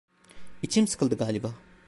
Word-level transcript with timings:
İçim 0.61 0.87
sıkıldı 0.87 1.15
galiba. 1.17 1.51